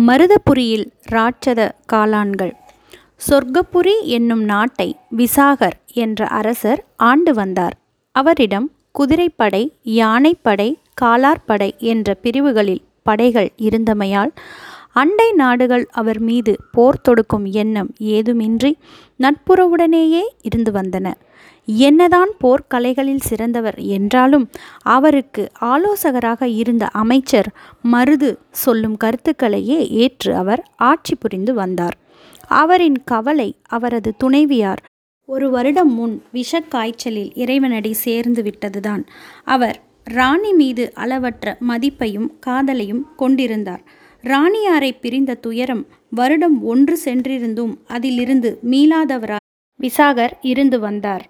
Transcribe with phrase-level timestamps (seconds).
[0.00, 2.52] மருதபுரியில் ராட்சத காளான்கள்.
[3.28, 7.76] சொர்க்கபுரி என்னும் நாட்டை விசாகர் என்ற அரசர் ஆண்டு வந்தார்.
[8.12, 14.32] அவரிடம் குதிரைப்படை யானைப்படை காலார்படை என்ற பிரிவுகளில் படைகள் இருந்தமையால்
[14.98, 18.72] அண்டை நாடுகள் அவர் மீது போர் தொடுக்கும் எண்ணம் ஏதுமின்றி
[19.20, 21.06] நட்புறவுடனேயே இருந்து வந்தன.
[21.66, 24.44] என்னதான் போர்க்கலைகளில் சிறந்தவர் என்றாலும்
[24.94, 27.48] அவருக்கு ஆலோசகராக இருந்த அமைச்சர்
[27.92, 28.30] மருது
[28.64, 31.96] சொல்லும் கருத்துக்களையே ஏற்று அவர் ஆட்சி புரிந்து வந்தார்.
[32.60, 34.82] அவரின் கவலை அவரது துணைவியார்
[35.28, 39.02] ஒரு வருடம் முன் விஷக்காய்ச்சலில் இறைவனடி சேர்ந்து விட்டதுதான்.
[39.44, 43.84] அவர் ராணி மீது அளவற்ற மதிப்பையும் காதலையும் கொண்டிருந்தார்.
[44.28, 49.44] ராணியாரை பிரிந்த துயரம் வருடம் ஒன்று சென்றிருந்தும் அதிலிருந்து மீளாதவராய்
[49.80, 51.24] விசாகர் இருந்து வந்தார்.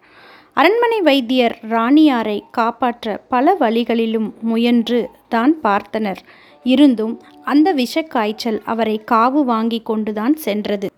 [0.54, 6.20] அரண்மனை வைத்தியர் ராணியாரை காப்பாற்ற பல வழிகளிலும் முயன்று தான் பார்த்தனர்.
[6.64, 7.14] இருந்தும்
[7.44, 10.90] அந்த விஷக்காய்ச்சல் அவரை காவு வாங்கி கொண்டுதான் சென்றது.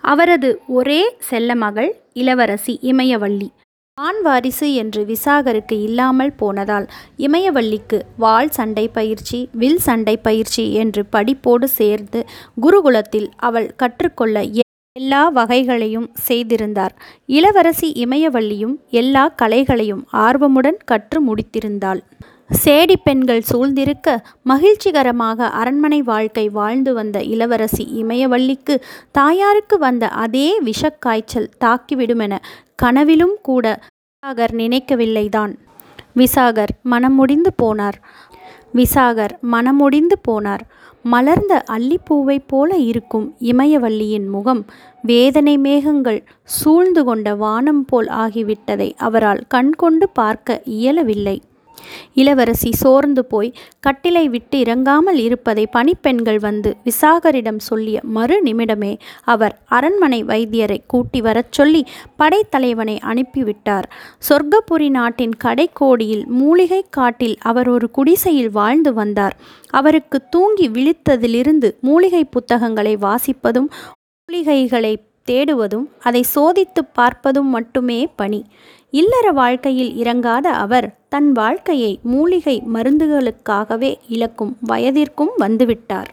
[0.00, 3.48] அவரது ஒரே செல்ல மகள் இளவரசி இமயவள்ளி
[3.98, 6.86] ஆண் வாரிசு என்று விசாகருக்கு இல்லாமல் போனதால்
[7.18, 12.20] இமயவள்ளிக்கு வாள் சண்டை பயிற்சி வில் சண்டை பயிற்சி என்று படிப்போடு சேர்ந்து
[12.60, 14.42] குருகுலத்தில் அவள் கற்றுக்கொள்ள
[14.96, 16.94] எல்லா வகைகளையும் செய்திருந்தார்.
[17.28, 22.00] இளவரசி இமயவள்ளியும் எல்லா கலைகளையும் ஆர்வமுடன் கற்று முடித்திருந்தாள்.
[22.50, 24.08] சேடி பெண்கள் சூழ்ந்திருக்க
[24.44, 28.74] மகிழ்ச்சிகரமாக அரண்மனை வாழ்க்கை வாழ்ந்து வந்த இளவரசி இமயவள்ளிக்கு
[29.10, 32.36] தாயாருக்கு வந்த அதே விஷக்காய்ச்சல் தாக்கிவிடுமென
[32.74, 33.66] கனவிலும் கூட
[34.22, 35.52] விசாகர் நினைக்கவில்லைதான்.
[36.14, 37.98] விசாகர் மனமுடிந்து போனார்.
[38.74, 40.64] விசாகர் மனமுடிந்து போனார்.
[41.02, 44.62] மலர்ந்த அல்லிப்பூவைப் போல இருக்கும் இமயவல்லியின் முகம்
[45.02, 51.36] வேதனை மேகங்கள் சூழ்ந்து கொண்ட வானம் போல் ஆகிவிட்டதை அவரால் கண்கொண்டு பார்க்க இயலவில்லை.
[52.14, 60.24] இளவரசி சோர்ந்து போய் கட்டிலை விட்டு இறங்காமல் இருப்பதை பணிப்பெண்கள் வந்து விசாகரிடம் சொல்லிய மறு நிமிடமே அவர் அரண்மனை
[60.24, 61.82] வைத்தியரை கூட்டி வரச் சொல்லி
[62.18, 63.84] படைத்தலைவனை அனுப்பிவிட்டார்.
[64.28, 69.36] சொர்க்கபுரி நாட்டின் கடைக்கோடியில் மூலிகை காட்டில் அவர் ஒரு குடிசையில் வாழ்ந்து வந்தார்.
[69.70, 73.68] அவருக்கு தூங்கி விழித்ததிலிருந்து மூலிகை புத்தகங்களை வாசிப்பதும்
[74.28, 74.94] மூலிகைகளை
[75.30, 78.46] தேடுவதும் அதை சோதித்து பார்ப்பதும் மட்டுமே பணி.
[78.90, 86.10] இல்லற வாழ்க்கையில் இறங்காத அவர் தன் வாழ்க்கையை மூலிகை மருந்துகளுக்காகவே இழக்கும் வயதிற்கும் வந்துவிட்டார்.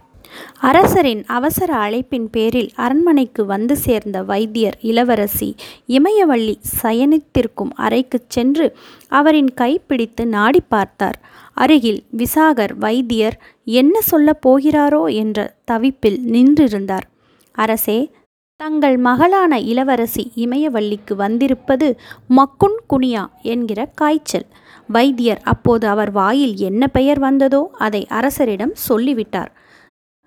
[0.62, 5.56] அரசரின் அவசர அழைப்பின் பேரில் அரண்மனைக்கு வந்து சேர்ந்த வைத்தியர் இளவரசி
[5.88, 8.76] இமயவள்ளி சயனித்திருக்கும் அறைக்குச் சென்று
[9.08, 11.20] அவரின் கைப்பிடித்து நாடி பார்த்தார்.
[11.54, 17.08] அருகில் விசாகர் வைத்தியர் என்ன சொல்லப் போகிறாரோ என்ற தவிப்பில் நின்றிருந்தார்.
[17.52, 18.12] அரசே
[18.60, 21.88] தங்கள் மகளான இளவரசி இமயவள்ளிக்கு வந்திருப்பது
[22.30, 24.46] மக்குன் குனியா என்கிற காய்ச்சல்.
[24.90, 29.52] வைத்தியர் அப்போது அவர் வாயில் என்ன பெயர் வந்ததோ அதை அரசரிடம் சொல்லிவிட்டார்.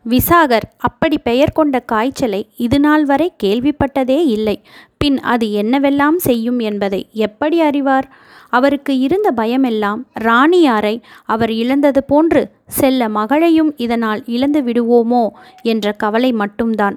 [0.07, 4.57] விசாகர் அப்படி பெயர் கொண்ட காய்ச்சலை இதுநாள் வரை கேள்விப்பட்டதே இல்லை.
[4.99, 8.09] பின் அது என்னவெல்லாம் செய்யும் என்பதை எப்படி அறிவார்?
[8.51, 10.95] அவருக்கு இருந்த பயமெல்லாம் ராணியாரை
[11.25, 12.43] அவர் இழந்தது போன்று
[12.79, 15.25] செல்ல மகளையும் இதனால் இழந்து விடுவோமோ
[15.63, 16.97] என்ற கவலை மட்டும்தான்.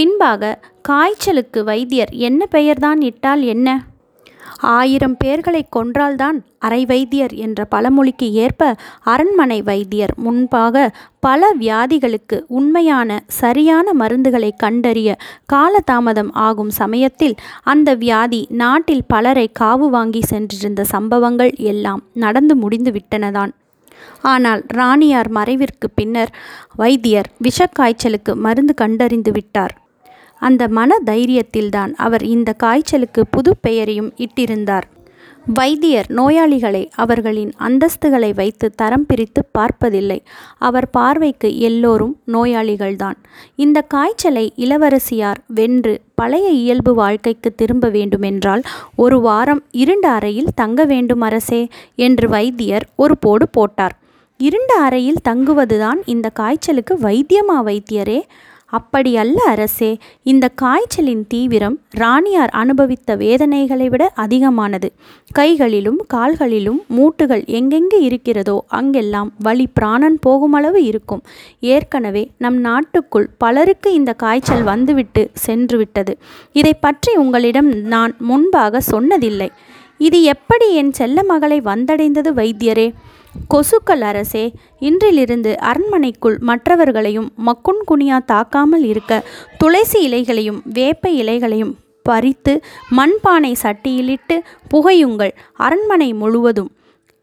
[0.00, 3.84] பின்பாக காய்ச்சலுக்கு வைத்தியர் என்ன பெயர்தான் இட்டால் என்ன?
[4.60, 13.92] ஆயிரம் பேர்களை கொன்றால்தான் அரை வைத்தியர் என்ற பழமொழிக்கு ஏற்ப அரண்மனை வைத்தியர் முன்பாக பல வியாதிகளுக்கு உண்மையான சரியான
[13.98, 15.16] மருந்துகளை கண்டறிய
[15.52, 23.50] காலதாமதம் ஆகும் சமயத்தில் அந்த வியாதி நாட்டில் பலரை காவு வாங்கி சென்றிருந்த சம்பவங்கள் எல்லாம் நடந்து முடிந்து விட்டனதான்.
[24.22, 26.34] ஆனால் ராணியார் மறைவிற்கு பின்னர்
[26.76, 29.79] வைத்தியர் விஷக்காய்ச்சலுக்கு மருந்து கண்டறிந்து விட்டார்.
[30.40, 34.86] அந்த மன தைரியத்தில்தான் அவர் இந்த காய்ச்சலுக்கு புது பெயரையும் இட்டிருந்தார்.
[35.54, 40.18] வைத்தியர் நோயாளிகளை அவர்களின் அந்தஸ்துகளை வைத்து தரம் பிரித்து பார்ப்பதில்லை.
[40.58, 43.18] அவர் பார்வைக்கு எல்லோரும் நோயாளிகள்தான்.
[43.56, 48.62] இந்த காய்ச்சலை இளவரசியார் வென்று பழைய இயல்பு வாழ்க்கைக்கு திரும்ப வேண்டுமென்றால்
[48.96, 53.96] ஒரு வாரம் இருண்ட அறையில் தங்க வேண்டும் அரசே என்று வைத்தியர் ஒரு போடு போட்டார்.
[54.40, 58.20] இருண்ட அறையில் தங்குவதுதான் இந்த காய்ச்சலுக்கு வைத்தியமா வைத்தியரே?
[58.70, 59.90] அப்படி அல்ல அரசே
[60.22, 64.88] இந்த காய்ச்சலின் தீவிரம் ராணியார் அனுபவித்த வேதனைகளை விட அதிகமானது.
[65.32, 71.22] கைகளிலும் கால்களிலும் மூட்டுகள் எங்கெங்கு இருக்கிறதோ அங்கெல்லாம் வலி பிராணன் போகுமளவு இருக்கும்.
[71.60, 76.14] ஏற்கனவே நம் நாட்டுக்குள் பலருக்கு இந்த காய்ச்சல் வந்துவிட்டு சென்றுவிட்டது.
[76.52, 79.50] இதை பற்றி உங்களிடம் நான் முன்பாக சொன்னதில்லை.
[80.00, 82.86] இது எப்படி என் செல்ல மகளை வந்தடைந்தது வைத்தியரே?
[83.48, 84.44] கொசுக்கள் அரசே
[84.80, 89.22] இன்றிலிருந்து அரண்மனைக்குள் மற்றவர்களையும் மக்குன் குனியா தாக்காமல் இருக்க
[89.58, 92.52] துளசி இலைகளையும் வேப்ப இலைகளையும் பறித்து
[92.96, 94.36] மண்பானை சட்டியிலிட்டு
[94.72, 96.70] புகையுங்கள் அரண்மனை முழுவதும்.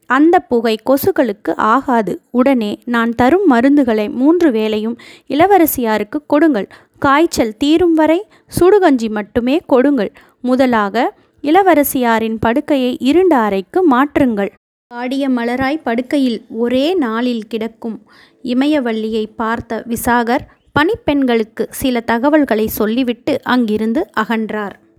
[0.09, 2.13] அந்த புகை கொசுக்களுக்கு ஆகாது.
[2.31, 4.97] உடனே நான் தரும் மருந்துகளை மூன்று வேளையும்
[5.29, 6.67] இளவரசியாருக்கு கொடுங்கள்.
[6.99, 8.19] காய்ச்சல் தீரும் வரை
[8.59, 10.11] சுடுகஞ்சி மட்டுமே கொடுங்கள்.
[10.41, 14.51] முதலாக இளவரசியாரின் படுக்கையை இருண்ட அறைக்கு மாற்றுங்கள்.
[14.87, 17.97] பாடிய மலராய் படுக்கையில் ஒரே நாளில் கிடக்கும்
[18.43, 20.45] இமயவள்ளியை பார்த்த விசாகர்
[20.75, 24.75] பணிப்பெண்களுக்கு சில தகவல்களை சொல்லிவிட்டு அங்கிருந்து அகன்றார்.